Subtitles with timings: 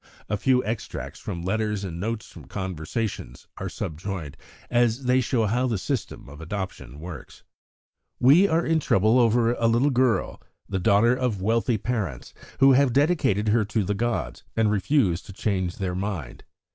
[0.27, 4.35] A few extracts from letters and notes from conversations are subjoined,
[4.67, 7.43] as they show how the system of adoption works:
[8.19, 12.93] "We are in trouble over a little girl, the daughter of wealthy parents, who have
[12.93, 16.45] dedicated her to the gods and refuse to change their mind.